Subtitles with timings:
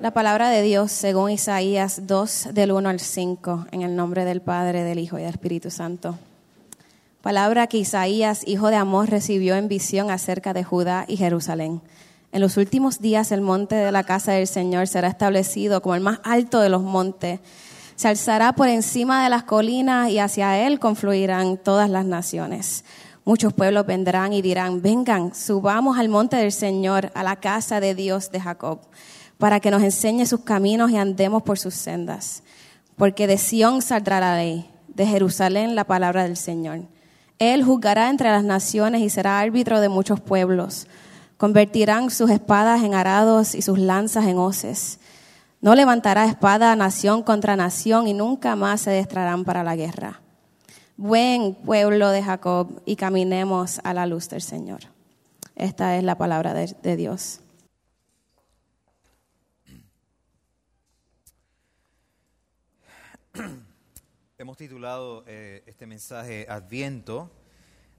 [0.00, 4.40] La palabra de Dios, según Isaías 2, del 1 al 5, en el nombre del
[4.40, 6.18] Padre, del Hijo y del Espíritu Santo.
[7.20, 11.82] Palabra que Isaías, hijo de Amós, recibió en visión acerca de Judá y Jerusalén.
[12.32, 16.00] En los últimos días el monte de la casa del Señor será establecido como el
[16.00, 17.40] más alto de los montes.
[17.94, 22.86] Se alzará por encima de las colinas y hacia él confluirán todas las naciones.
[23.26, 27.94] Muchos pueblos vendrán y dirán, vengan, subamos al monte del Señor, a la casa de
[27.94, 28.80] Dios de Jacob
[29.40, 32.42] para que nos enseñe sus caminos y andemos por sus sendas.
[32.96, 36.82] Porque de Sión saldrá la ley, de Jerusalén la palabra del Señor.
[37.38, 40.86] Él juzgará entre las naciones y será árbitro de muchos pueblos.
[41.38, 45.00] Convertirán sus espadas en arados y sus lanzas en hoces.
[45.62, 50.20] No levantará espada nación contra nación y nunca más se destrarán para la guerra.
[50.98, 54.80] Buen pueblo de Jacob y caminemos a la luz del Señor.
[55.56, 57.40] Esta es la palabra de, de Dios.
[64.50, 67.30] Hemos titulado eh, este mensaje Adviento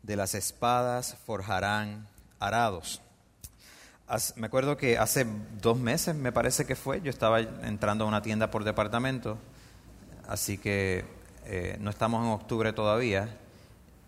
[0.04, 2.10] de las espadas forjarán
[2.42, 3.02] arados.
[4.36, 5.26] me acuerdo que hace
[5.62, 9.38] dos meses, me parece que fue, yo estaba entrando a una tienda por departamento,
[10.28, 11.06] así que
[11.46, 13.38] eh, no estamos en octubre todavía,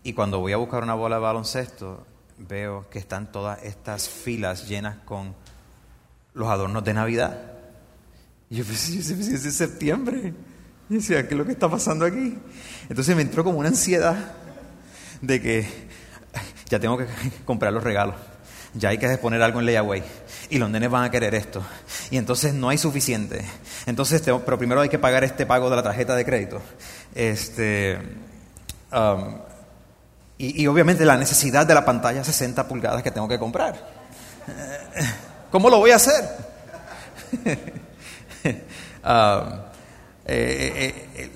[0.02, 2.06] y cuando voy a buscar una bola de baloncesto,
[2.36, 5.34] veo que están todas estas filas llenas con
[6.34, 7.40] los adornos de Navidad.
[8.50, 10.34] Y yo pensé, es septiembre.
[10.90, 12.38] Y decía, ¿qué es lo que está pasando aquí?
[12.88, 14.16] Entonces me entró como una ansiedad
[15.20, 15.66] de que
[16.68, 17.06] ya tengo que
[17.44, 18.16] comprar los regalos,
[18.74, 20.02] ya hay que poner algo en layaway
[20.50, 21.62] y los nenes van a querer esto.
[22.10, 23.44] Y entonces no hay suficiente.
[23.86, 26.60] Entonces, pero primero hay que pagar este pago de la tarjeta de crédito.
[27.14, 27.98] Este,
[28.92, 29.38] um,
[30.36, 33.74] y, y, obviamente la necesidad de la pantalla 60 pulgadas que tengo que comprar.
[35.50, 36.24] ¿Cómo lo voy a hacer?
[39.04, 39.73] um,
[40.26, 41.30] eh, eh, eh,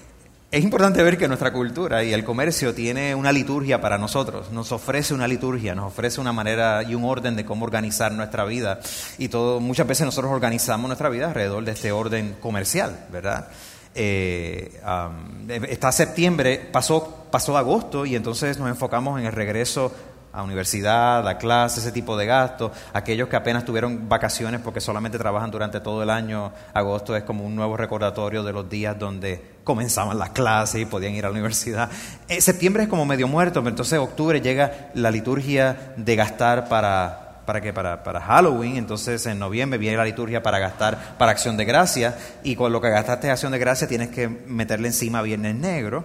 [0.51, 4.73] es importante ver que nuestra cultura y el comercio tiene una liturgia para nosotros, nos
[4.73, 8.81] ofrece una liturgia, nos ofrece una manera y un orden de cómo organizar nuestra vida.
[9.19, 13.49] Y todo, muchas veces nosotros organizamos nuestra vida alrededor de este orden comercial, ¿verdad?
[13.95, 19.93] está septiembre, pasó, pasó agosto y entonces nos enfocamos en el regreso
[20.39, 22.71] a universidad, a clase, ese tipo de gastos.
[22.93, 27.45] Aquellos que apenas tuvieron vacaciones porque solamente trabajan durante todo el año, agosto es como
[27.45, 31.33] un nuevo recordatorio de los días donde comenzaban las clases y podían ir a la
[31.33, 31.91] universidad.
[32.29, 37.25] Eh, septiembre es como medio muerto, pero entonces octubre llega la liturgia de gastar para...
[37.45, 37.73] ¿Para qué?
[37.73, 42.15] Para, para Halloween, entonces en noviembre viene la liturgia para gastar para Acción de Gracia,
[42.45, 46.05] y con lo que gastaste Acción de Gracia tienes que meterle encima Viernes Negro.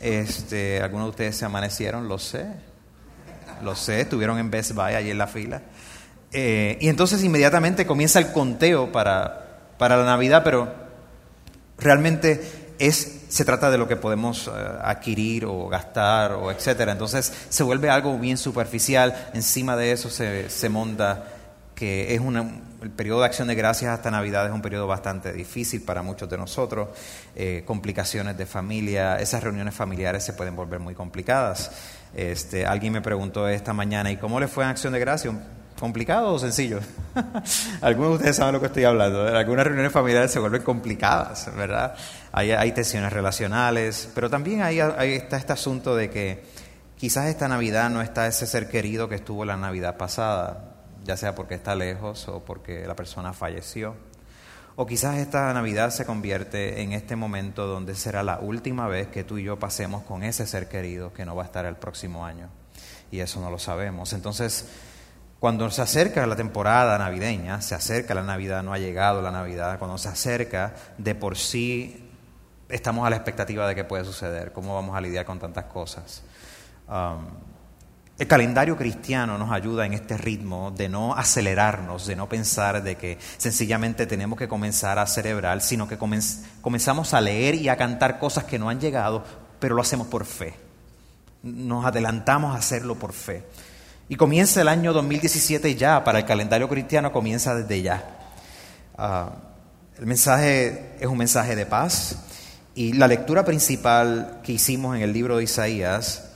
[0.00, 2.46] Este, algunos de ustedes se amanecieron, lo sé,
[3.62, 5.62] lo sé, estuvieron en Best Buy allí en la fila.
[6.32, 10.72] Eh, y entonces inmediatamente comienza el conteo para, para la Navidad, pero
[11.78, 12.40] realmente
[12.78, 14.50] es, se trata de lo que podemos eh,
[14.82, 16.92] adquirir o gastar o etcétera.
[16.92, 19.30] Entonces se vuelve algo bien superficial.
[19.34, 21.24] Encima de eso se, se monta
[21.74, 22.48] que es una,
[22.82, 26.28] el periodo de acción de gracias hasta Navidad es un periodo bastante difícil para muchos
[26.28, 26.88] de nosotros.
[27.34, 31.70] Eh, complicaciones de familia, esas reuniones familiares se pueden volver muy complicadas.
[32.14, 35.32] Este, alguien me preguntó esta mañana, ¿y cómo le fue en Acción de Gracia?
[35.78, 36.78] ¿Complicado o sencillo?
[37.80, 39.26] Algunos de ustedes saben lo que estoy hablando.
[39.26, 41.94] Algunas reuniones familiares se vuelven complicadas, ¿verdad?
[42.30, 46.44] Hay, hay tensiones relacionales, pero también hay, está este asunto de que
[46.96, 51.34] quizás esta Navidad no está ese ser querido que estuvo la Navidad pasada, ya sea
[51.34, 53.96] porque está lejos o porque la persona falleció.
[54.74, 59.22] O quizás esta Navidad se convierte en este momento donde será la última vez que
[59.22, 62.24] tú y yo pasemos con ese ser querido que no va a estar el próximo
[62.24, 62.48] año.
[63.10, 64.14] Y eso no lo sabemos.
[64.14, 64.66] Entonces,
[65.38, 69.78] cuando se acerca la temporada navideña, se acerca la Navidad, no ha llegado la Navidad,
[69.78, 72.08] cuando se acerca, de por sí
[72.68, 76.22] estamos a la expectativa de qué puede suceder, cómo vamos a lidiar con tantas cosas.
[76.88, 77.51] Um,
[78.18, 82.96] el calendario cristiano nos ayuda en este ritmo de no acelerarnos, de no pensar de
[82.96, 88.18] que sencillamente tenemos que comenzar a celebrar, sino que comenzamos a leer y a cantar
[88.18, 89.24] cosas que no han llegado
[89.62, 90.54] pero lo hacemos por fe.
[91.44, 93.44] Nos adelantamos a hacerlo por fe.
[94.08, 98.04] Y comienza el año 2017 ya, para el calendario cristiano comienza desde ya.
[98.98, 99.30] Ah,
[100.00, 102.18] el mensaje es un mensaje de paz
[102.74, 106.32] y la lectura principal que hicimos en el libro de Isaías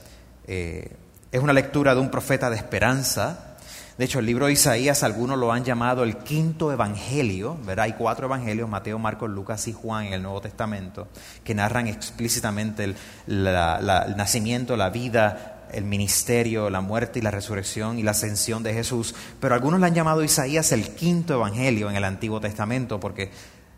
[0.47, 0.95] eh,
[1.31, 3.57] es una lectura de un profeta de esperanza.
[3.97, 7.57] De hecho, el libro de Isaías algunos lo han llamado el quinto evangelio.
[7.77, 11.07] Hay cuatro evangelios, Mateo, Marcos, Lucas y Juan en el Nuevo Testamento,
[11.43, 12.95] que narran explícitamente el,
[13.27, 18.73] el nacimiento, la vida, el ministerio, la muerte y la resurrección y la ascensión de
[18.73, 23.31] Jesús, pero algunos le han llamado Isaías el quinto evangelio en el Antiguo Testamento porque,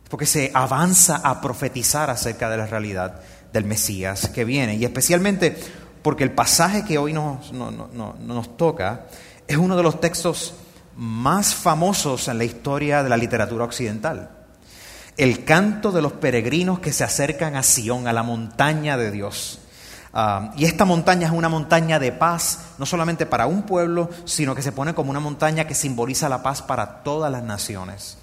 [0.10, 5.58] porque se avanza a profetizar acerca de la realidad del Mesías que viene y especialmente
[6.10, 9.06] porque el pasaje que hoy nos, nos toca
[9.48, 10.56] es uno de los textos
[10.96, 14.32] más famosos en la historia de la literatura occidental.
[15.18, 19.60] El canto de los peregrinos que se acercan a Sión, a la montaña de Dios.
[20.12, 24.56] Ah, y esta montaña es una montaña de paz, no solamente para un pueblo, sino
[24.56, 28.18] que se pone como una montaña que simboliza la paz para todas las naciones.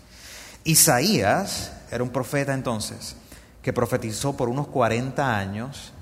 [0.65, 3.15] Isaías era un profeta entonces,
[3.63, 5.93] que profetizó por unos 40 años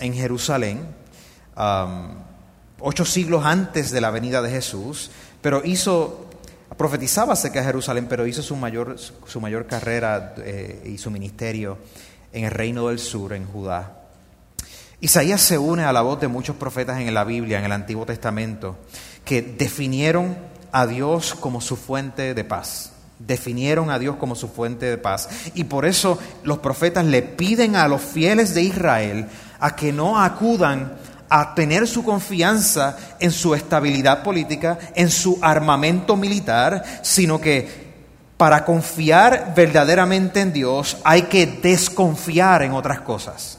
[0.00, 0.86] en Jerusalén,
[2.80, 5.10] ocho siglos antes de la venida de Jesús,
[5.40, 6.26] pero hizo,
[6.76, 11.78] profetizaba acerca Jerusalén, pero hizo su mayor, su mayor carrera eh, y su ministerio
[12.32, 13.94] en el reino del sur, en Judá.
[15.00, 18.04] Isaías se une a la voz de muchos profetas en la Biblia, en el Antiguo
[18.04, 18.76] Testamento,
[19.24, 20.36] que definieron
[20.72, 22.92] a Dios como su fuente de paz.
[23.20, 25.28] Definieron a Dios como su fuente de paz.
[25.54, 29.28] Y por eso los profetas le piden a los fieles de Israel
[29.60, 30.92] a que no acudan
[31.28, 37.88] a tener su confianza en su estabilidad política, en su armamento militar, sino que
[38.36, 43.58] para confiar verdaderamente en Dios hay que desconfiar en otras cosas.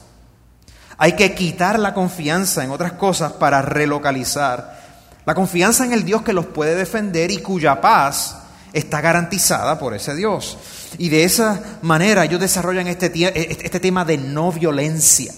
[0.96, 4.80] Hay que quitar la confianza en otras cosas para relocalizar
[5.26, 8.36] la confianza en el Dios que los puede defender y cuya paz
[8.72, 10.58] está garantizada por ese Dios.
[10.98, 15.32] Y de esa manera ellos desarrollan este, este, tema de no violencia,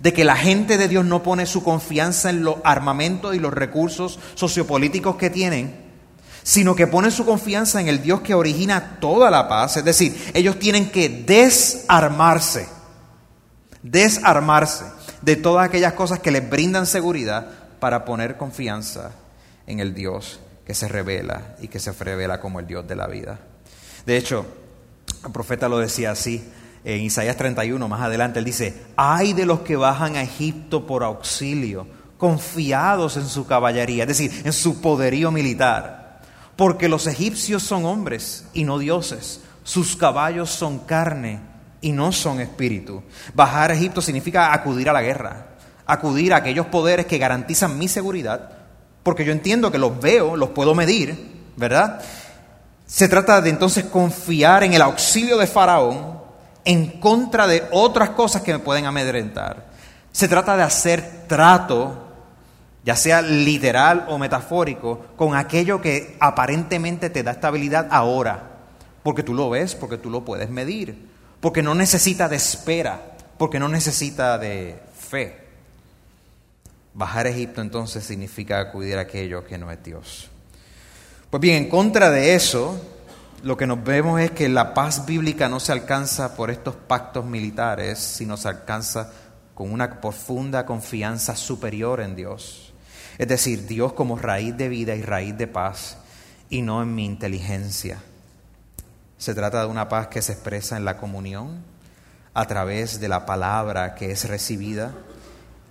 [0.00, 3.52] de que la gente de Dios no pone su confianza en los armamentos y los
[3.52, 5.90] recursos sociopolíticos que tienen,
[6.42, 9.76] sino que pone su confianza en el Dios que origina toda la paz.
[9.76, 12.66] Es decir, ellos tienen que desarmarse,
[13.82, 14.84] desarmarse
[15.20, 17.46] de todas aquellas cosas que les brindan seguridad
[17.78, 19.12] para poner confianza
[19.66, 23.06] en el Dios que se revela y que se revela como el Dios de la
[23.06, 23.38] vida.
[24.06, 24.46] De hecho,
[25.24, 26.42] el profeta lo decía así
[26.84, 31.04] en Isaías 31, más adelante, él dice, ay de los que bajan a Egipto por
[31.04, 31.86] auxilio,
[32.16, 36.20] confiados en su caballería, es decir, en su poderío militar,
[36.56, 41.40] porque los egipcios son hombres y no dioses, sus caballos son carne
[41.80, 43.02] y no son espíritu.
[43.34, 45.46] Bajar a Egipto significa acudir a la guerra,
[45.86, 48.50] acudir a aquellos poderes que garantizan mi seguridad,
[49.02, 52.02] porque yo entiendo que los veo, los puedo medir, ¿verdad?
[52.86, 56.19] Se trata de entonces confiar en el auxilio de Faraón
[56.64, 59.70] en contra de otras cosas que me pueden amedrentar.
[60.12, 62.08] Se trata de hacer trato,
[62.84, 68.58] ya sea literal o metafórico, con aquello que aparentemente te da estabilidad ahora,
[69.02, 71.10] porque tú lo ves, porque tú lo puedes medir
[71.40, 73.00] porque no necesita de espera,
[73.38, 75.38] porque no necesita de fe.
[76.92, 80.28] Bajar a Egipto entonces significa acudir a aquello que no es Dios.
[81.30, 82.78] Pues bien, en contra de eso,
[83.42, 87.24] lo que nos vemos es que la paz bíblica no se alcanza por estos pactos
[87.24, 89.12] militares, sino se alcanza
[89.54, 92.72] con una profunda confianza superior en Dios.
[93.18, 95.98] Es decir, Dios como raíz de vida y raíz de paz,
[96.48, 97.98] y no en mi inteligencia
[99.20, 101.62] se trata de una paz que se expresa en la comunión
[102.32, 104.94] a través de la palabra que es recibida,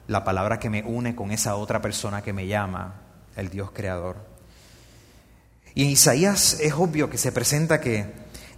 [0.07, 3.01] la palabra que me une con esa otra persona que me llama,
[3.35, 4.28] el Dios creador.
[5.79, 8.05] Y en Isaías es obvio que se presenta que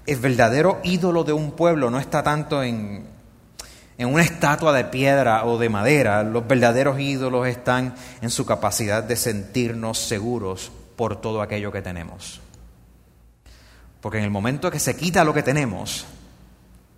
[0.07, 3.05] el verdadero ídolo de un pueblo no está tanto en,
[3.99, 9.03] en una estatua de piedra o de madera, los verdaderos ídolos están en su capacidad
[9.03, 12.41] de sentirnos seguros por todo aquello que tenemos.
[14.01, 16.07] Porque en el momento que se quita lo que tenemos,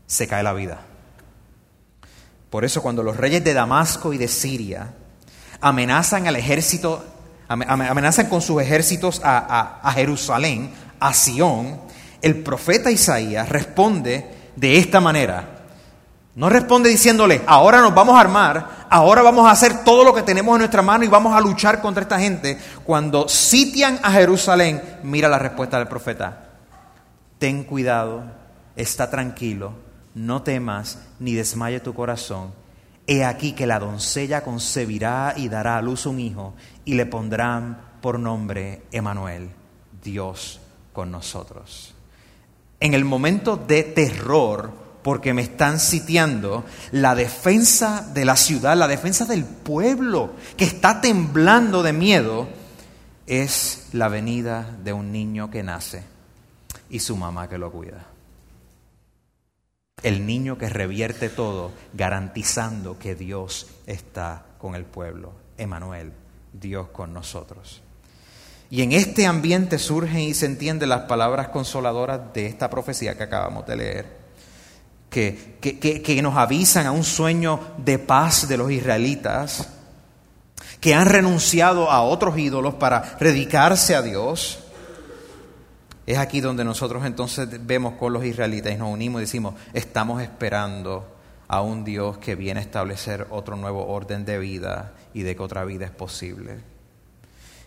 [0.07, 0.83] se cae la vida.
[2.49, 4.93] Por eso cuando los reyes de Damasco y de Siria
[5.59, 7.12] amenazan al ejército,
[7.47, 11.81] amenazan con sus ejércitos a, Jerusalén, a Sión,
[12.21, 15.49] el profeta Isaías responde de esta manera.
[16.35, 20.23] No responde diciéndole, ahora nos vamos a armar, ahora vamos a hacer todo lo que
[20.23, 22.57] tenemos en nuestra mano y vamos a luchar contra esta gente.
[22.83, 26.43] Cuando sitian a Jerusalén, mira la respuesta del profeta
[27.43, 28.23] ten cuidado,
[28.77, 29.73] está tranquilo,
[30.15, 32.53] no temas ni desmaye tu corazón.
[33.05, 36.53] He aquí que la doncella concebirá y dará a luz un hijo
[36.85, 39.49] y le pondrán por nombre Emanuel,
[40.03, 40.59] Dios
[40.91, 41.93] con nosotros.
[42.79, 44.71] En el momento de terror,
[45.01, 51.01] porque me están sitiando, la defensa de la ciudad, la defensa del pueblo que está
[51.01, 52.47] temblando de miedo,
[53.25, 56.03] es la venida de un niño que nace
[56.89, 58.05] y su mamá que lo cuida
[60.03, 65.33] el niño que revierte todo, garantizando que Dios está con el pueblo.
[65.57, 66.11] Emanuel,
[66.53, 67.81] Dios con nosotros.
[68.69, 73.23] Y en este ambiente surgen y se entienden las palabras consoladoras de esta profecía que
[73.23, 74.17] acabamos de leer,
[75.09, 79.67] que, que, que, nos avisan a un sueño de paz de los israelitas,
[80.79, 84.63] que han renunciado a otros ídolos para dedicarse a Dios
[86.05, 90.21] es aquí donde nosotros entonces vemos con los israelitas y nos unimos y decimos, estamos
[90.21, 91.12] esperando
[91.47, 95.43] a un Dios que viene a establecer otro nuevo orden de vida y de que
[95.43, 96.73] otra vida es posible.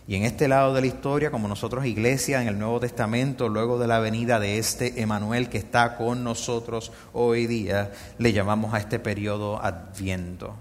[0.07, 3.77] Y en este lado de la historia, como nosotros iglesia en el Nuevo Testamento, luego
[3.77, 8.77] de la venida de este Emanuel que está con nosotros hoy día, le llamamos a
[8.77, 10.55] este periodo Adviento.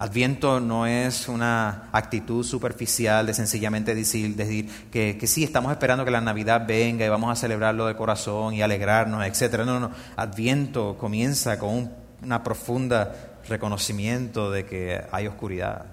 [0.00, 6.04] Adviento no es una actitud superficial de sencillamente decir, decir que, que, sí, estamos esperando
[6.04, 9.64] que la Navidad venga y vamos a celebrarlo de corazón y alegrarnos, etc.
[9.66, 9.90] No, no.
[10.14, 13.14] Adviento comienza con un una profunda
[13.48, 15.86] reconocimiento de que hay oscuridad,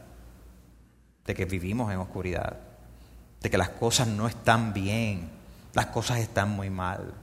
[1.25, 2.57] de que vivimos en oscuridad,
[3.41, 5.29] de que las cosas no están bien,
[5.73, 7.13] las cosas están muy mal.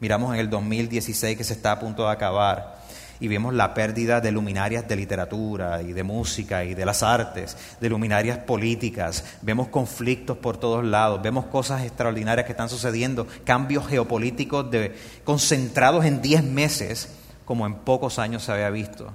[0.00, 2.82] Miramos en el 2016 que se está a punto de acabar
[3.20, 7.56] y vemos la pérdida de luminarias de literatura y de música y de las artes,
[7.80, 13.86] de luminarias políticas, vemos conflictos por todos lados, vemos cosas extraordinarias que están sucediendo, cambios
[13.86, 17.08] geopolíticos de, concentrados en 10 meses
[17.44, 19.12] como en pocos años se había visto.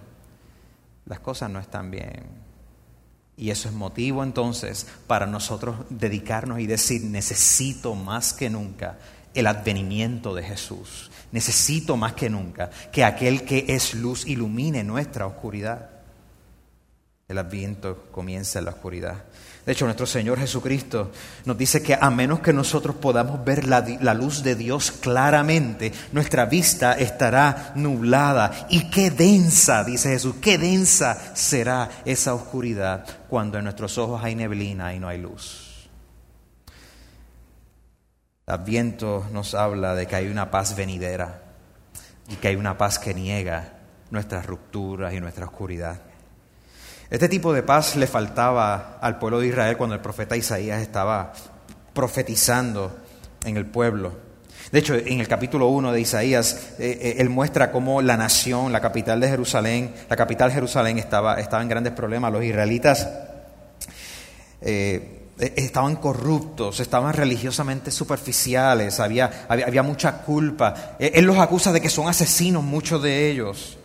[1.05, 2.25] Las cosas no están bien.
[3.35, 8.97] Y eso es motivo entonces para nosotros dedicarnos y decir, necesito más que nunca
[9.33, 11.09] el advenimiento de Jesús.
[11.31, 15.89] Necesito más que nunca que aquel que es luz ilumine nuestra oscuridad.
[17.27, 19.23] El adviento comienza en la oscuridad.
[19.65, 21.11] De hecho, nuestro Señor Jesucristo
[21.45, 26.45] nos dice que a menos que nosotros podamos ver la, luz de Dios claramente, nuestra
[26.45, 28.67] vista estará nublada.
[28.69, 34.35] Y qué densa, dice Jesús, qué densa será esa oscuridad cuando en nuestros ojos hay
[34.35, 35.89] neblina y no hay luz.
[38.47, 41.43] Adviento nos habla de que hay una paz venidera
[42.27, 43.73] y que hay una paz que niega
[44.09, 46.08] nuestras rupturas y nuestra oscuridad.
[47.09, 51.33] Este tipo de paz le faltaba al pueblo de Israel cuando el profeta Isaías estaba
[51.93, 52.97] profetizando
[53.43, 54.29] en el pueblo.
[54.71, 58.71] De hecho, en el capítulo 1 de Isaías, eh, eh, él muestra cómo la nación,
[58.71, 62.31] la capital de Jerusalén, la capital de Jerusalén estaba, estaba en grandes problemas.
[62.31, 63.07] Los israelitas
[64.61, 70.97] eh, eh, estaban corruptos, estaban religiosamente superficiales, había, había, mucha culpa.
[70.99, 73.77] Eh, él los acusa de que son asesinos, muchos de ellos.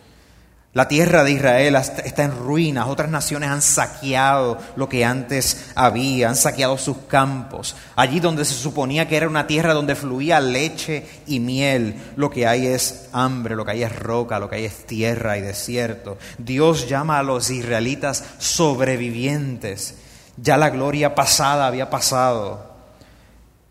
[0.75, 6.29] La tierra de Israel está en ruinas, otras naciones han saqueado lo que antes había,
[6.29, 7.75] han saqueado sus campos.
[7.95, 12.45] Allí donde se suponía que era una tierra donde fluía leche y miel, lo que
[12.45, 16.19] hay es hambre, lo que hay es roca, lo que hay es tierra y desierto.
[16.37, 19.95] Dios llama a los israelitas sobrevivientes
[20.37, 22.75] ya la gloria pasada había pasado.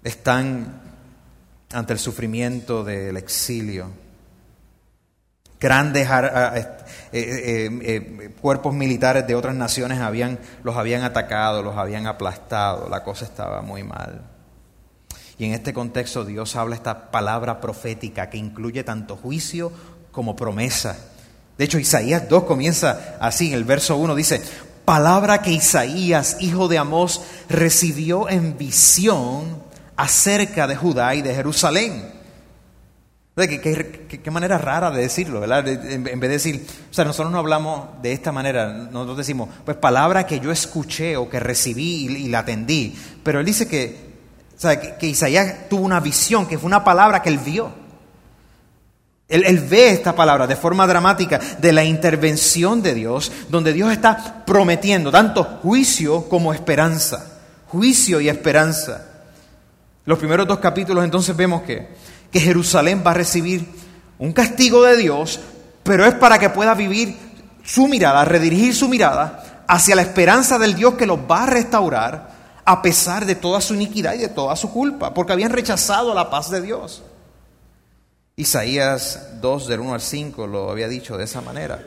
[0.03, 0.81] Están
[1.73, 3.91] ante el sufrimiento del exilio.
[5.61, 6.09] Grandes
[7.17, 10.01] eh, eh, eh, cuerpos militares de otras naciones
[10.65, 12.89] los habían atacado, los habían aplastado.
[12.89, 14.23] La cosa estaba muy mal.
[15.39, 19.71] Y en este contexto Dios habla esta palabra profética que incluye tanto juicio
[20.11, 20.99] como promesa.
[21.57, 24.43] De hecho, Isaías 2 comienza así, en el verso 1 dice,
[24.85, 29.63] palabra que Isaías, hijo de Amós, recibió en visión
[29.95, 32.24] acerca de Judá y de Jerusalén.
[33.37, 35.67] ¿Qué, manera rara de decirlo, ¿verdad?
[35.67, 39.77] En, vez de decir, o sea, nosotros no hablamos de esta manera, nosotros decimos, pues
[39.77, 42.95] palabra que yo escuché o que recibí y, la atendí.
[43.25, 43.97] Pero él dice que,
[45.01, 47.73] que Isaías tuvo una visión, que fue una palabra que él vio.
[49.27, 54.45] Él, ve esta palabra de forma dramática de la intervención de Dios, donde Dios está
[54.47, 57.41] prometiendo tanto juicio como esperanza.
[57.67, 59.09] Juicio y esperanza.
[60.05, 61.89] Los primeros dos capítulos entonces vemos que,
[62.35, 63.65] que Jerusalén va a recibir
[64.19, 65.39] un castigo de Dios,
[65.85, 67.17] pero es para que pueda vivir
[67.63, 72.35] su mirada, redirigir su mirada hacia la esperanza del Dios que los va a restaurar
[72.65, 76.29] a pesar de toda su iniquidad y de toda su culpa, porque habían rechazado la
[76.29, 77.05] paz de Dios.
[78.35, 81.87] Isaías 2 del 1 al 5 lo había dicho de esa manera.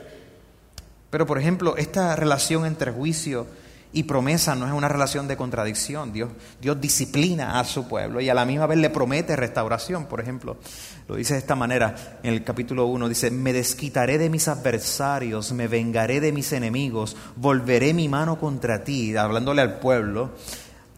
[1.10, 3.46] Pero, por ejemplo, esta relación entre juicio
[3.92, 6.12] y promesa no es una relación de contradicción.
[6.12, 6.30] Dios,
[6.60, 10.06] Dios disciplina a su pueblo y a la misma vez le promete restauración.
[10.06, 10.58] Por ejemplo,
[11.06, 15.52] lo dice de esta manera en el capítulo 1, dice, me desquitaré de mis adversarios,
[15.52, 20.32] me vengaré de mis enemigos, volveré mi mano contra ti, hablándole al pueblo,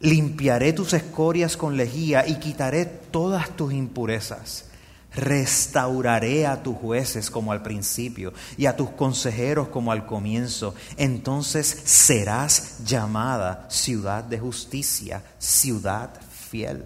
[0.00, 4.69] limpiaré tus escorias con lejía y quitaré todas tus impurezas.
[5.14, 10.74] Restauraré a tus jueces como al principio y a tus consejeros como al comienzo.
[10.96, 16.84] Entonces serás llamada ciudad de justicia, ciudad fiel.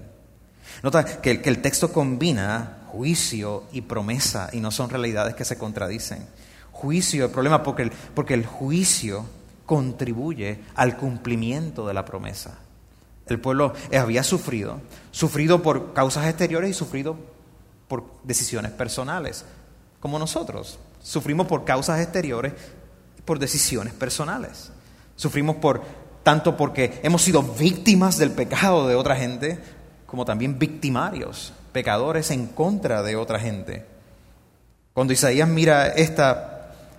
[0.83, 6.27] Nota que, el texto combina juicio y promesa y no son realidades que se contradicen.
[6.73, 9.27] Juicio, el problema porque el, porque el juicio
[9.67, 12.59] contribuye al cumplimiento de la promesa.
[13.27, 17.34] El pueblo había sufrido, sufrido por causas exteriores y sufrido
[17.89, 19.45] por decisiones personales,
[20.01, 20.79] como nosotros.
[21.03, 22.53] Sufrimos por causas exteriores
[23.19, 24.71] y por decisiones personales.
[25.17, 25.83] Sufrimos por
[26.23, 29.59] tanto porque hemos sido víctimas del pecado de otra gente,
[30.07, 33.85] como también victimarios, pecadores en contra de otra gente.
[34.95, 36.54] Cuando Isaías mira esta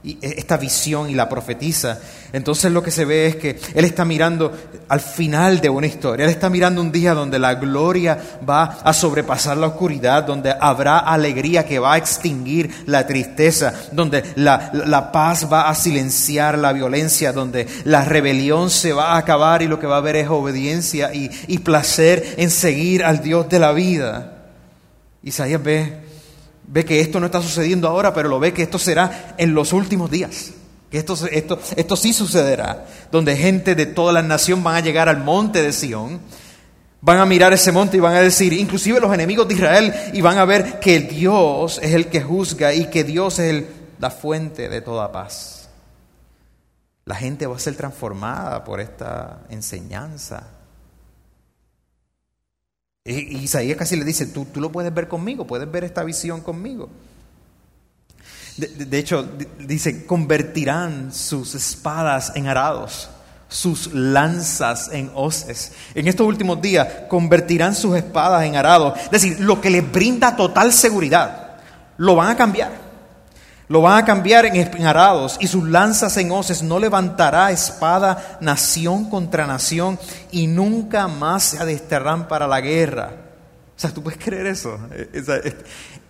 [0.06, 2.00] e, esta visión y la profetiza,
[2.32, 4.52] entonces lo que se ve es que Él está mirando
[4.88, 8.94] al final de una historia, Él está mirando un día donde la gloria va a
[8.94, 15.12] sobrepasar la oscuridad, donde habrá alegría que va a extinguir la tristeza, donde la, la
[15.12, 19.80] paz va a silenciar la violencia, donde la rebelión se va a acabar y lo
[19.80, 23.72] que va a haber es obediencia y, y placer en seguir al Dios de la
[23.72, 24.32] vida.
[25.24, 26.05] Isaías ve
[26.68, 29.74] ve que esto no está sucediendo ahora, pero lo ve que esto será en los
[29.74, 30.52] últimos días.
[30.90, 35.10] Que esto, esto, esto sí sucederá, donde gente de toda la nación van a llegar
[35.10, 36.20] al monte de Sión,
[37.02, 40.22] van a mirar ese monte y van a decir, inclusive los enemigos de Israel, y
[40.22, 43.68] van a ver que Dios es el que juzga y que Dios es el,
[44.00, 45.70] la fuente de toda paz.
[47.06, 50.55] La gente va a ser transformada por esta enseñanza.
[53.06, 56.90] Isaías casi le dice, tú, tú lo puedes ver conmigo, puedes ver esta visión conmigo.
[58.58, 63.10] De, hecho, dice, convertirán sus espadas en arados,
[63.48, 65.74] sus lanzas en hoces.
[65.94, 68.98] En estos últimos días, convertirán sus espadas en arados.
[68.98, 71.58] Es decir, lo que les brinda total seguridad,
[71.98, 72.72] lo van a cambiar.
[73.68, 76.62] Lo van a cambiar en arados y sus lanzas en hoces.
[76.62, 80.00] No levantará espada nación contra nación
[80.32, 83.12] y nunca más se adesterrán para la guerra.
[83.76, 84.78] O sea, ¿tú puedes creer eso?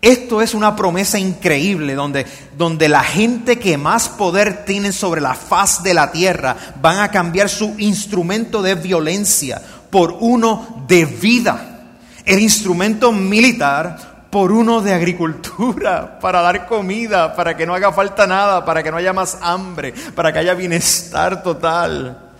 [0.01, 2.25] Esto es una promesa increíble donde,
[2.57, 7.09] donde la gente que más poder tiene sobre la faz de la tierra van a
[7.09, 11.87] cambiar su instrumento de violencia por uno de vida.
[12.25, 18.27] El instrumento militar por uno de agricultura, para dar comida, para que no haga falta
[18.27, 22.33] nada, para que no haya más hambre, para que haya bienestar total.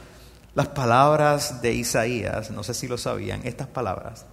[0.56, 4.26] Las palabras de Isaías, no sé si lo sabían, estas palabras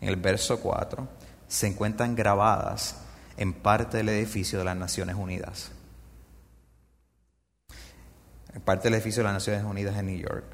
[0.00, 1.08] en el verso 4
[1.48, 2.94] se encuentran grabadas
[3.36, 5.72] en parte del edificio de las Naciones Unidas.
[8.54, 10.44] En parte del edificio de las Naciones Unidas en New York.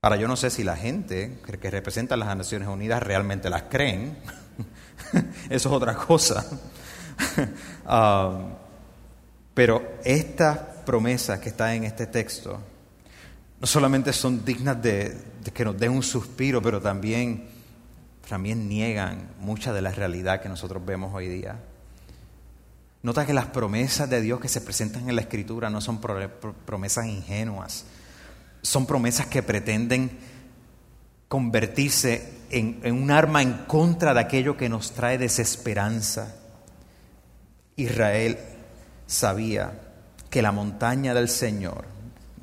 [0.00, 4.16] Ahora, yo no sé si la gente que representa las Naciones Unidas realmente las creen,
[5.50, 6.44] Eso es otra cosa.
[7.90, 8.54] Um,
[9.52, 12.60] pero estas promesas que están en este texto
[13.60, 15.18] no solamente son dignas de,
[15.52, 17.46] que nos den un suspiro, pero también,
[18.26, 21.58] también niegan mucha de la realidad que nosotros vemos hoy día.
[23.02, 27.06] Nota que las promesas de Dios que se presentan en la Escritura no son promesas
[27.06, 27.84] ingenuas,
[28.62, 30.10] son promesas que pretenden
[31.28, 36.34] convertirse en, un arma en contra de aquello que nos trae desesperanza.
[37.76, 38.38] Israel
[39.06, 39.72] sabía
[40.28, 41.84] que la montaña del Señor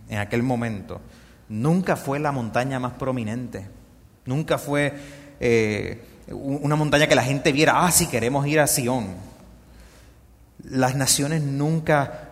[0.10, 1.02] en aquel momento
[1.50, 3.68] nunca fue la montaña más prominente,
[4.26, 4.94] nunca fue
[5.40, 9.16] eh, una montaña que la gente viera, ah, sí, queremos ir a Sion.
[10.64, 12.28] Las naciones nunca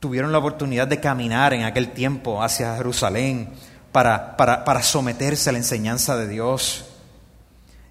[0.00, 3.50] tuvieron la oportunidad de caminar en aquel tiempo hacia Jerusalén
[3.96, 6.84] para, para, someterse a la enseñanza de Dios.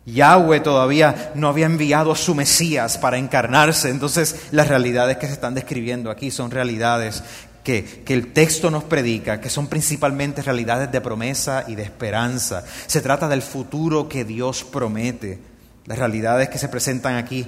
[0.05, 3.89] Yahweh todavía no había enviado a su Mesías para encarnarse.
[3.89, 7.23] Entonces las realidades que se están describiendo aquí son realidades
[7.63, 12.63] que, que, el texto nos predica, que son principalmente realidades de promesa y de esperanza.
[12.85, 15.39] Se trata del futuro que Dios promete.
[15.85, 17.47] Las realidades que se presentan aquí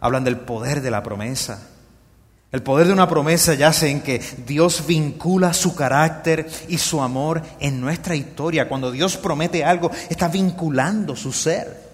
[0.00, 1.66] hablan del poder de la promesa.
[2.52, 7.42] El poder de una promesa yace en que Dios vincula su carácter y su amor
[7.58, 8.68] en nuestra historia.
[8.68, 11.86] Cuando Dios promete algo, está vinculando su ser.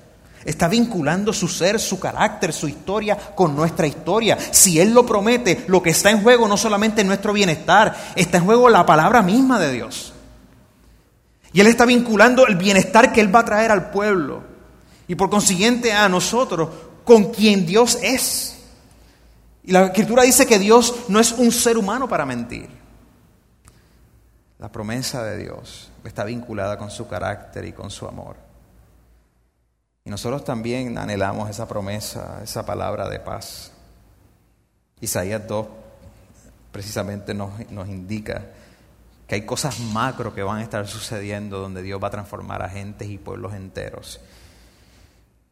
[0.44, 4.36] Está vinculando su ser, su carácter, su historia con nuestra historia.
[4.50, 8.38] Si Él lo promete, lo que está en juego no solamente es nuestro bienestar, está
[8.38, 10.12] en juego la palabra misma de Dios.
[11.52, 14.42] Y Él está vinculando el bienestar que Él va a traer al pueblo.
[15.06, 16.68] Y por consiguiente a nosotros,
[17.04, 18.61] con quien Dios es.
[19.64, 22.68] Y la escritura dice que Dios no es un ser humano para mentir.
[24.58, 28.36] La promesa de Dios está vinculada con su carácter y con su amor.
[30.04, 33.72] Y nosotros también anhelamos esa promesa, esa palabra de paz.
[35.00, 35.66] Isaías 2
[36.72, 38.46] precisamente nos, nos indica
[39.28, 42.68] que hay cosas macro que van a estar sucediendo donde Dios va a transformar a
[42.68, 44.20] gentes y pueblos enteros.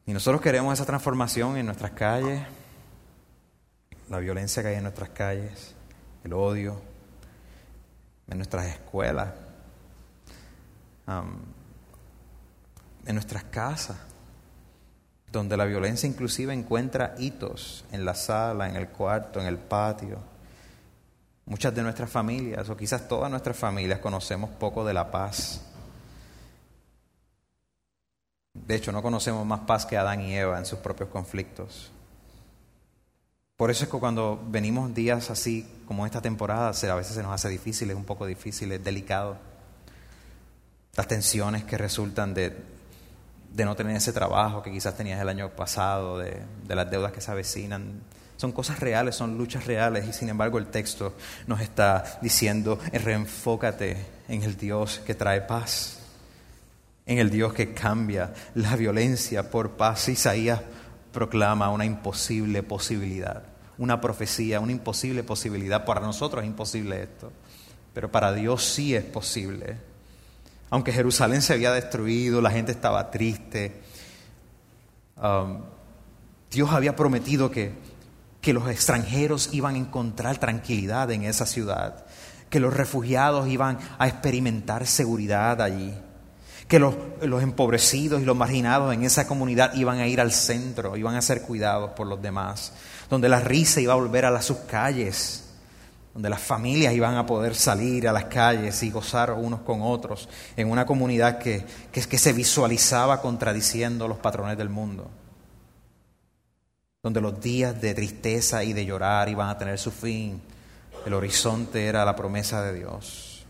[0.07, 2.43] Y nosotros queremos esa transformación en nuestras calles,
[4.11, 5.75] la violencia que hay en nuestras calles,
[6.25, 6.81] el odio,
[8.29, 9.31] en nuestras escuelas,
[13.07, 13.97] en nuestras casas
[15.31, 20.19] donde la violencia inclusive encuentra hitos en la sala, en el cuarto, en el patio.
[21.47, 25.63] Muchas de nuestras familias, o quizás todas nuestras familias, conocemos poco de la paz.
[28.55, 31.93] De hecho, no conocemos más paz que Adán y Eva en sus propios conflictos.
[33.61, 37.31] Por eso es que cuando venimos días así como esta temporada, a veces se nos
[37.31, 39.37] hace difícil, es un poco difícil, es delicado.
[40.97, 42.57] Las tensiones que resultan de,
[43.53, 47.21] de no tener ese trabajo que quizás tenías el año pasado, de, las deudas que
[47.21, 48.01] se avecinan.
[48.39, 51.13] Son cosas reales, son luchas reales y sin embargo el texto
[51.47, 55.99] nos está diciendo, reenfócate en el Dios que trae paz,
[57.05, 60.09] en el Dios que cambia la violencia por paz.
[60.09, 60.63] Isaías
[61.13, 63.50] proclama una imposible posibilidad,
[63.81, 65.85] una profecía, una imposible posibilidad.
[65.85, 67.33] Para nosotros es imposible esto,
[67.93, 69.91] pero para Dios sí es posible
[70.71, 73.81] aunque Jerusalén se había destruido, la gente estaba triste,
[75.17, 75.63] um,
[76.51, 77.73] Dios había prometido que,
[78.41, 82.07] que los extranjeros iban a encontrar tranquilidad en esa ciudad,
[82.49, 85.93] que los refugiados iban a experimentar seguridad allí,
[86.69, 90.97] que los, los, empobrecidos y los marginados en esa comunidad iban a ir al centro,
[90.97, 92.73] iban a ser cuidados por los demás,
[93.11, 95.45] donde la risa iba a volver a las sus calles,
[96.15, 100.29] donde las familias iban a poder salir a las calles y gozar unos con otros,
[100.57, 105.11] en una comunidad que, que, se visualizaba contradiciendo los patrones del mundo,
[107.03, 110.41] donde los días de tristeza y de llorar iban a tener su fin,
[111.05, 113.45] el horizonte era la promesa de Dios.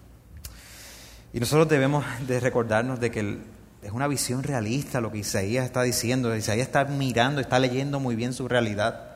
[1.32, 3.38] Y nosotros debemos de recordarnos de que
[3.82, 8.16] es una visión realista lo que Isaías está diciendo, Isaías está mirando, está leyendo muy
[8.16, 9.09] bien su realidad.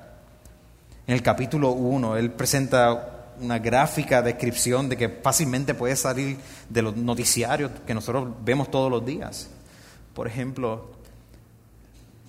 [1.06, 6.38] En el capítulo 1, él presenta una gráfica descripción de que fácilmente puede salir
[6.68, 9.48] de los noticiarios que nosotros vemos todos los días.
[10.14, 10.92] Por ejemplo,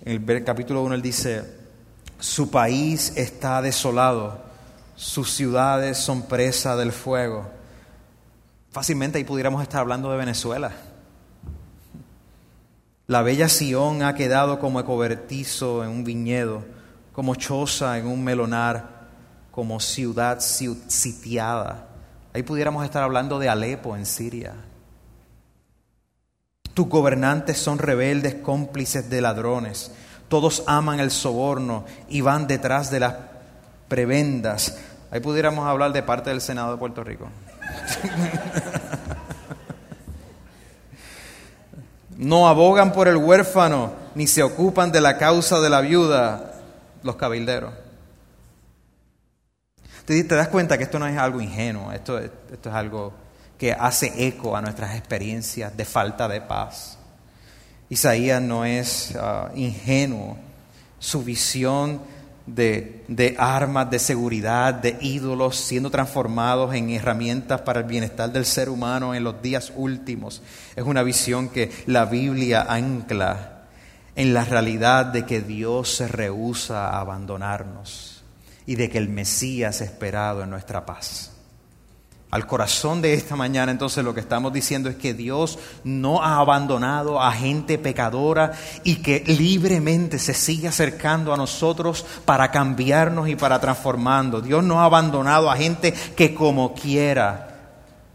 [0.03, 1.43] en el capítulo 1 él dice,
[2.19, 4.43] su país está desolado,
[4.95, 7.47] sus ciudades son presa del fuego.
[8.71, 10.71] Fácilmente ahí pudiéramos estar hablando de Venezuela.
[13.07, 16.63] La bella Sión ha quedado como cobertizo en un viñedo,
[17.15, 18.89] como choza en un melonar
[19.49, 21.87] como ciudad sitiada.
[22.33, 24.51] Ahí pudiéramos estar hablando de Alepo en Siria.
[26.73, 29.93] Tus gobernantes son rebeldes, cómplices de ladrones.
[30.27, 33.15] Todos aman el soborno y van detrás de las
[33.87, 34.77] prebendas.
[35.09, 37.29] Ahí pudiéramos hablar de parte del Senado de Puerto Rico.
[42.17, 46.51] no abogan por el huérfano ni se ocupan de la causa de la viuda
[47.05, 47.73] los cabilderos.
[50.05, 52.29] Te, das cuenta que esto no es algo ingenuo, esto, es
[52.71, 53.13] algo
[53.57, 56.97] que hace eco a nuestras experiencias de falta de paz.
[57.89, 60.37] Isaías no es ah, ingenuo.
[60.99, 62.01] Su visión
[62.45, 68.69] de, armas de seguridad, de ídolos siendo transformados en herramientas para el bienestar del ser
[68.69, 70.41] humano en los días últimos,
[70.75, 73.54] es una visión que la Biblia ancla
[74.15, 78.23] en la realidad de que Dios se rehúsa a abandonarnos
[78.65, 81.31] y de que el Mesías esperado en nuestra paz.
[82.31, 86.39] Al corazón de esta mañana entonces lo que estamos diciendo es que Dios no ha
[86.39, 93.35] abandonado a gente pecadora y que libremente se sigue acercando a nosotros para cambiarnos y
[93.35, 94.41] para transformando.
[94.41, 97.51] Dios no ha abandonado a gente que como quiera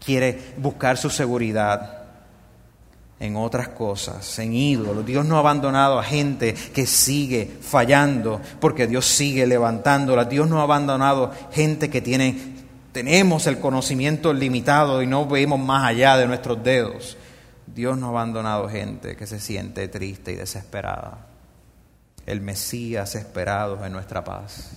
[0.03, 2.00] quiere buscar su seguridad
[3.21, 5.05] en otras cosas, en ídolos.
[5.05, 10.25] Dios no ha abandonado a gente que sigue fallando porque Dios sigue levantándola.
[10.25, 12.55] Dios no ha abandonado gente que tiene,
[12.91, 17.15] tenemos el conocimiento limitado y no vemos más allá de nuestros dedos.
[17.67, 21.27] Dios no ha abandonado gente que se siente triste y desesperada.
[22.25, 24.71] el Mesías esperado en nuestra paz.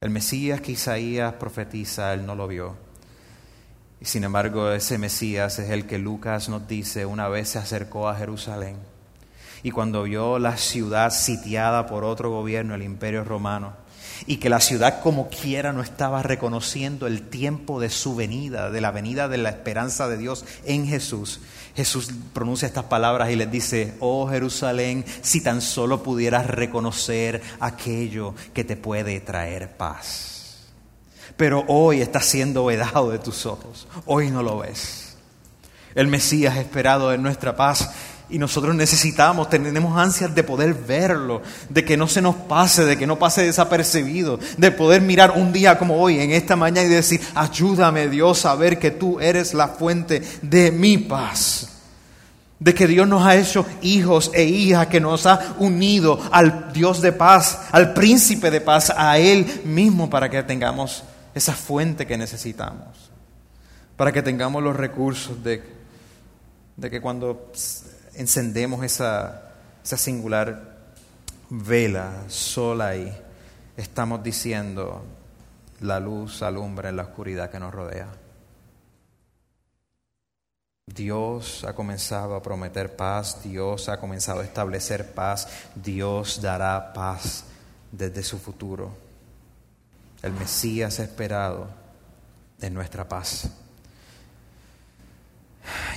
[0.00, 2.76] El Mesías que Isaías profetiza, él no lo vio.
[4.00, 8.08] Y sin embargo, ese Mesías es el que Lucas nos dice una vez se acercó
[8.08, 8.76] a Jerusalén.
[9.62, 13.72] Y cuando vio la ciudad sitiada por otro gobierno, el imperio romano,
[14.26, 18.80] y que la ciudad como quiera no estaba reconociendo el tiempo de su venida, de
[18.80, 21.40] la venida de la esperanza de Dios en Jesús,
[21.74, 28.34] Jesús pronuncia estas palabras y les dice, oh Jerusalén, si tan solo pudieras reconocer aquello
[28.52, 30.33] que te puede traer paz.
[31.36, 35.16] Pero hoy está siendo vedado de tus ojos, hoy no lo ves.
[35.94, 37.90] El Mesías esperado en nuestra paz
[38.30, 42.96] y nosotros necesitamos, tenemos ansias de poder verlo, de que no se nos pase, de
[42.96, 46.90] que no pase desapercibido, de poder mirar un día como hoy, en esta mañana y
[46.90, 51.68] decir, ayúdame Dios a ver que tú eres la fuente de mi paz.
[52.58, 57.02] De que Dios nos ha hecho hijos e hijas, que nos ha unido al Dios
[57.02, 61.04] de paz, al príncipe de paz, a Él mismo para que tengamos
[61.34, 63.10] esa fuente que necesitamos.
[63.96, 65.62] Para que tengamos los recursos de,
[66.80, 67.52] que cuando
[68.14, 69.52] encendemos esa,
[69.84, 70.74] esa singular
[71.50, 73.16] vela sola ahí,
[73.76, 75.04] estamos diciendo,
[75.80, 78.08] la luz alumbra en la oscuridad que nos rodea.
[80.86, 87.44] Dios ha comenzado a prometer paz, Dios ha comenzado a establecer paz, Dios dará paz
[87.90, 89.03] desde su futuro.
[90.24, 91.68] El Mesías esperado
[92.58, 93.50] de nuestra paz.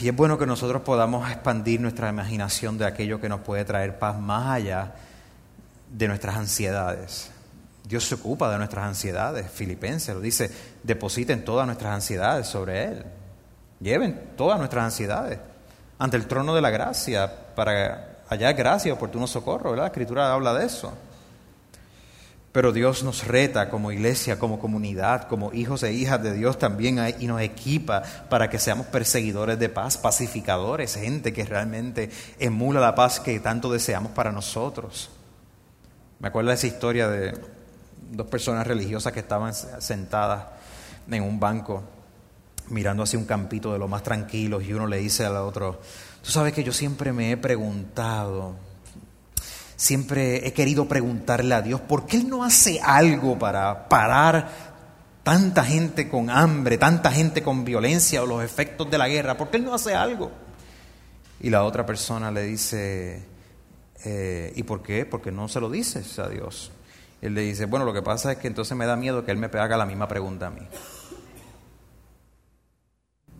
[0.02, 3.98] Y es bueno que nosotros podamos expandir nuestra imaginación de aquello que nos puede traer
[3.98, 4.96] paz más allá
[5.90, 7.32] de nuestras ansiedades.
[7.86, 9.50] Dios se ocupa de nuestras ansiedades.
[9.50, 10.52] Filipenses lo dice,
[10.84, 13.06] depositen todas nuestras ansiedades sobre Él.
[13.80, 15.40] Lleven todas nuestras ansiedades
[16.00, 19.74] ante el trono de la gracia para hallar gracia y oportuno socorro.
[19.74, 20.94] La escritura habla de eso.
[22.52, 26.98] Pero Dios nos reta como iglesia, como comunidad, como hijos e hijas de Dios también
[27.20, 32.96] y nos equipa para que seamos perseguidores de paz, pacificadores, gente que realmente emula la
[32.96, 35.10] paz que tanto deseamos para nosotros.
[36.20, 37.38] Me acuerdo de esa historia de
[38.12, 40.46] dos personas religiosas que estaban sentadas
[41.10, 41.84] en un banco
[42.70, 45.80] mirando hacia un campito de lo más tranquilo y uno le dice al otro,
[46.22, 48.56] tú sabes que yo siempre me he preguntado,
[49.78, 54.50] siempre he querido preguntarle a Dios, ¿por qué Él no hace algo para parar
[55.24, 59.38] tanta gente con hambre, tanta gente con violencia o los efectos de la guerra?
[59.38, 60.32] ¿Por qué Él no hace algo?
[61.40, 63.24] Y la otra persona le dice,
[64.04, 65.06] eh, ¿y por qué?
[65.06, 66.72] Porque no se lo dices a Dios.
[67.22, 69.38] Él le dice, bueno, lo que pasa es que entonces me da miedo que Él
[69.38, 70.68] me haga la misma pregunta a mí.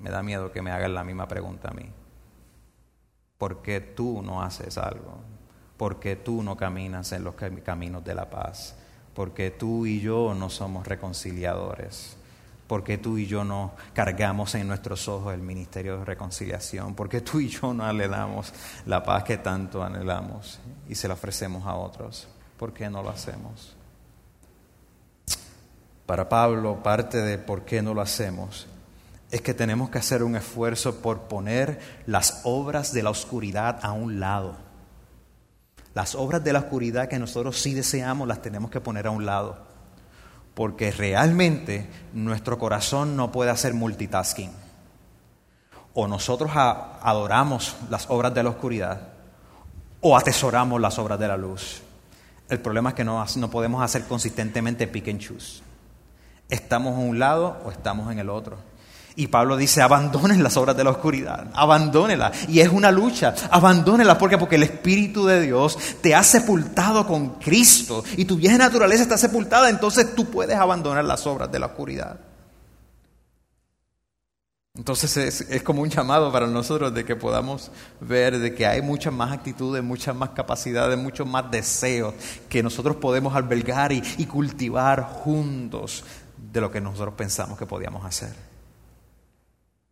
[0.02, 1.90] Me da miedo que me hagan la misma pregunta a mí.
[3.40, 5.37] ¿Por qué tú no haces algo?
[5.78, 8.76] Porque tú no caminas en los caminos de la paz,
[9.14, 12.18] porque tú y yo no somos reconciliadores,
[12.68, 17.40] porque tú y yo no cargamos en nuestros ojos el ministerio de reconciliación, porque tú
[17.40, 18.52] y yo no anhelamos
[18.88, 20.60] la paz que tanto anhelamos
[20.90, 22.28] y se la ofrecemos a otros.
[22.58, 23.76] ¿Por qué no lo hacemos?
[26.08, 28.68] Para Pablo, parte de por qué no lo hacemos
[29.30, 33.92] es que tenemos que hacer un esfuerzo por poner las obras de la oscuridad a
[33.92, 34.67] un lado
[35.98, 39.26] las obras de la oscuridad que nosotros sí deseamos las tenemos que poner a un
[39.26, 39.58] lado,
[40.54, 44.52] porque realmente nuestro corazón no puede hacer multitasking.
[45.96, 49.08] O nosotros adoramos las obras de la oscuridad
[50.00, 51.82] o atesoramos las obras de la luz.
[52.48, 55.64] El problema es que no, no podemos hacer consistentemente pick and choose.
[56.48, 58.58] Estamos en un lado o estamos en el otro.
[59.20, 62.48] Y Pablo dice, abandonen las obras de la oscuridad, abandónelas.
[62.48, 67.40] Y es una lucha, abandónelas porque porque el Espíritu de Dios te ha sepultado con
[67.40, 71.66] Cristo y tu vieja naturaleza está sepultada, entonces tú puedes abandonar las obras de la
[71.66, 72.20] oscuridad.
[74.76, 78.84] Entonces es, es, como un llamado para nosotros de que podamos ver de que hay
[78.84, 82.14] muchas más actitudes, muchas más capacidades, muchos más deseos
[82.48, 86.04] que nosotros podemos albergar y, y cultivar juntos
[86.54, 88.47] de lo que nosotros pensamos que podíamos hacer.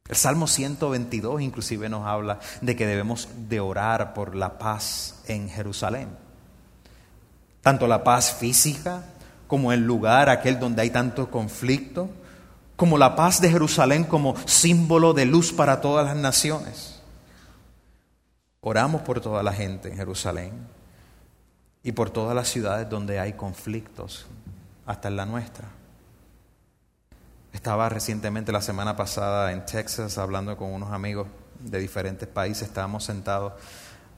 [0.08, 5.50] El Salmo 122 inclusive nos habla de que debemos de orar por la paz en
[5.50, 6.10] Jerusalén.
[7.62, 9.04] Tanto la paz física
[9.48, 12.10] como el lugar aquel donde hay tanto conflicto,
[12.76, 17.02] como la paz de Jerusalén como símbolo de luz para todas las naciones.
[18.62, 20.54] Oramos por toda la gente en Jerusalén
[21.82, 24.28] y por todas las ciudades donde hay conflictos,
[24.86, 25.68] hasta en la nuestra.
[27.56, 31.26] Estaba recientemente la semana pasada en Texas hablando con unos amigos
[31.58, 32.68] de diferentes países.
[32.68, 33.54] Estábamos sentados,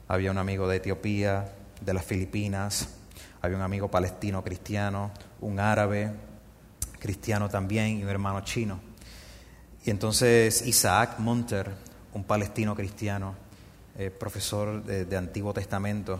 [0.08, 1.48] había un amigo de Etiopía,
[1.80, 2.88] de las Filipinas,
[3.40, 6.10] había un amigo palestino cristiano, un árabe
[6.98, 8.80] cristiano también y un hermano chino.
[9.84, 11.70] Y entonces Isaac Munter,
[12.14, 13.36] un palestino cristiano,
[13.96, 16.18] eh, profesor de, Antiguo Testamento,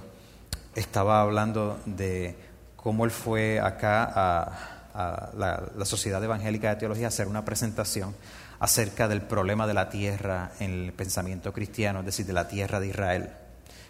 [0.73, 2.37] estaba hablando de
[2.77, 8.15] cómo él fue acá a, la, Sociedad Evangélica de Teología a hacer una presentación
[8.61, 12.81] acerca del problema de la tierra en el pensamiento cristiano, es decir, de la tierra
[12.81, 13.31] de Israel.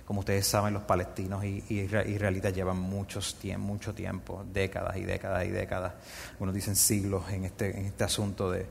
[0.05, 5.51] Como ustedes saben, los palestinos y, israelitas llevan muchos mucho tiempo, décadas y décadas y
[5.51, 5.93] décadas,
[6.39, 8.67] unos dicen siglos en este, en este asunto de,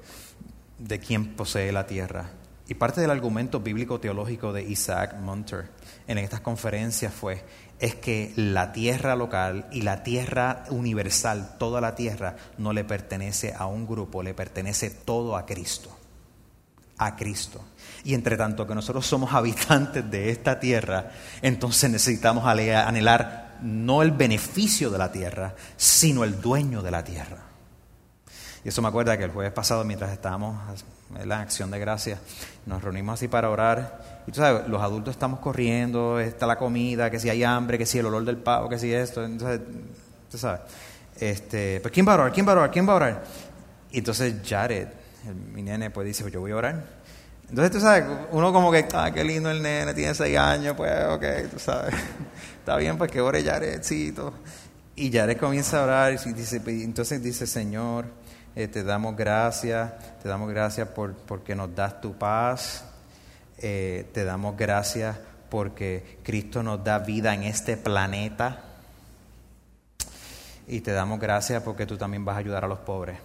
[0.80, 2.30] de quién posee la tierra.
[2.69, 5.69] Y parte del argumento bíblico teológico de Isaac Munter
[6.06, 7.43] en estas conferencias fue
[7.80, 13.53] es que la tierra local y la tierra universal, toda la tierra, no le pertenece
[13.58, 15.95] a un grupo, le pertenece todo a Cristo.
[16.97, 17.63] A Cristo.
[18.03, 24.12] Y entre tanto que nosotros somos habitantes de esta tierra, entonces necesitamos anhelar no el
[24.12, 27.43] beneficio de la tierra, sino el dueño de la tierra.
[28.65, 30.60] Y eso me acuerda que el jueves pasado, mientras estábamos
[31.15, 32.20] en la acción de gracias,
[32.65, 34.24] nos reunimos así para orar.
[34.28, 37.86] Y tú sabes, los adultos estamos corriendo, está la comida, que si hay hambre, que
[37.86, 39.24] si el olor del pavo, que si esto.
[39.24, 39.62] Entonces,
[40.30, 40.62] tú sabes.
[41.20, 42.32] Este, pues ¿quién va a orar?
[42.32, 42.72] ¿Quién va a orar?
[42.72, 43.24] ¿Quién va a orar?
[43.91, 44.88] Y entonces Jared,
[45.54, 46.98] mi nene, pues dice, pues yo voy a orar.
[47.50, 50.91] Entonces, tú sabes, uno como que, ah, qué lindo el nene, tiene seis años, pues,
[51.06, 51.96] ok, tú sabes.
[52.60, 54.34] Está bien, pues que ore Jaredcito.
[54.96, 58.06] Y Jared comienza a orar y dice, entonces dice, Señor,
[58.58, 59.93] eh, te damos gracias,
[60.24, 62.84] te damos gracias por, porque nos das tu paz,
[63.60, 65.15] eh, te damos gracias
[65.48, 68.63] porque Cristo nos da vida en este planeta
[70.65, 73.20] y te damos gracias porque tú también vas a ayudar a los pobres.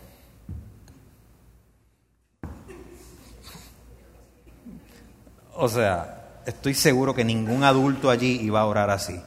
[5.54, 9.18] O sea, estoy seguro que ningún adulto allí iba a orar así.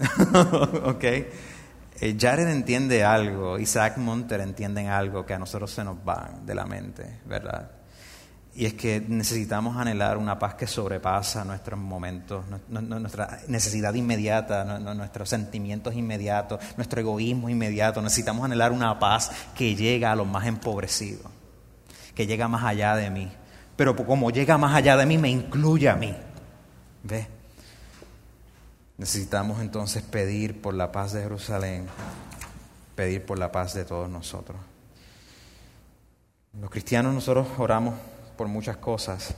[0.82, 1.04] ¿Ok?
[2.00, 6.54] Eh, Jared entiende algo, Isaac Monter entiende algo que a nosotros se nos va de
[6.54, 7.70] la mente, ¿verdad?
[8.54, 15.28] Y es que necesitamos anhelar una paz que sobrepasa nuestros momentos, nuestra necesidad inmediata, nuestros
[15.28, 18.00] sentimientos inmediatos, nuestro egoísmo inmediato.
[18.00, 21.30] Necesitamos anhelar una paz que llega a los más empobrecidos,
[22.14, 23.30] que llega más allá de mí.
[23.76, 26.16] Pero como llega más allá de mí, me incluye a mí.
[27.02, 27.26] ¿Ves?
[28.98, 31.86] Necesitamos entonces pedir por la paz de Jerusalén,
[32.94, 34.56] pedir por la paz de todos nosotros.
[36.58, 37.94] Los cristianos nosotros oramos
[38.38, 39.34] por muchas cosas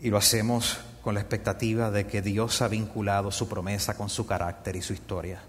[0.00, 4.24] y lo hacemos con la expectativa de que Dios ha vinculado su promesa con su
[4.26, 5.40] carácter y su historia,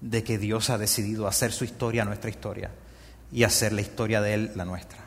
[0.00, 2.70] de que Dios ha decidido hacer su historia nuestra historia
[3.30, 4.98] y hacer la historia de Él la nuestra.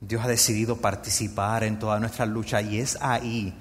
[0.00, 3.54] Dios ha decidido participar en toda nuestra lucha y es ahí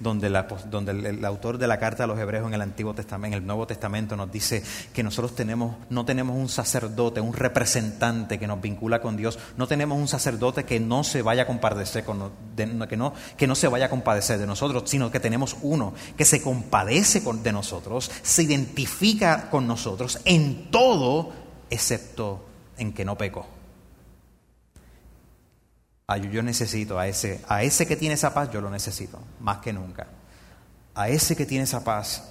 [0.00, 3.46] donde, el, autor de la carta a los hebreos en el Antiguo Testamento, en el
[3.46, 8.60] Nuevo Testamento nos dice que nosotros tenemos, no tenemos un sacerdote, un representante que nos
[8.60, 12.96] vincula con Dios, no tenemos un sacerdote que no se vaya a compadecer con, que,
[12.96, 16.42] no, que no se vaya a compadecer de nosotros, sino que tenemos uno que se
[16.42, 21.32] compadece de nosotros, se identifica con nosotros en todo
[21.70, 22.44] excepto
[22.76, 23.53] en que no pecó.
[26.30, 29.72] Yo necesito a ese, a ese que tiene esa paz, yo lo necesito, más que
[29.72, 30.06] nunca.
[30.94, 32.24] A ese que tiene esa paz,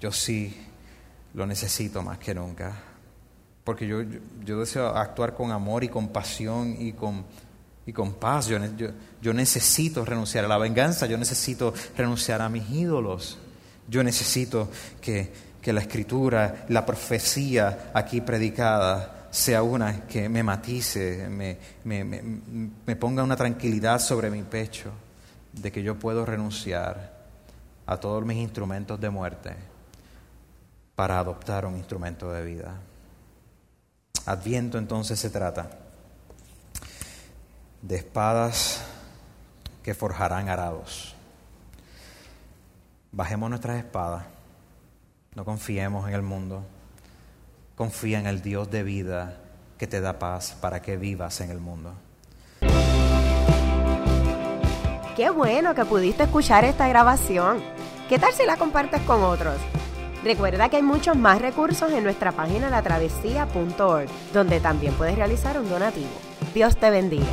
[0.00, 0.54] yo sí
[1.32, 2.72] lo necesito más que nunca.
[3.62, 4.02] Porque yo,
[4.44, 7.24] yo, deseo actuar con amor y compasión y con,
[7.86, 8.48] y con paz.
[8.48, 8.58] Yo,
[9.20, 13.38] yo, necesito renunciar a la venganza, yo necesito renunciar a mis ídolos.
[13.86, 14.68] Yo necesito
[15.00, 22.96] que, que la escritura, la profecía aquí predicada, sea una que me matice, me, me,
[22.96, 24.92] ponga una tranquilidad sobre mi pecho
[25.54, 27.16] de que yo puedo renunciar
[27.86, 29.56] a todos mis instrumentos de muerte
[30.94, 32.74] para adoptar un instrumento de vida.
[34.26, 35.78] Adviento entonces se trata
[37.80, 38.82] de espadas
[39.82, 41.14] que forjarán arados.
[43.10, 44.24] Bajemos nuestras espadas,
[45.34, 46.66] no confiemos en el mundo
[47.82, 49.38] Confía en el Dios de vida
[49.76, 51.92] que te da paz para que vivas en el mundo.
[55.16, 57.60] Qué bueno que pudiste escuchar esta grabación.
[58.08, 59.56] ¿Qué tal si la compartes con otros?
[60.22, 65.68] Recuerda que hay muchos más recursos en nuestra página latravesía.org, donde también puedes realizar un
[65.68, 66.06] donativo.
[66.54, 67.26] Dios te bendiga.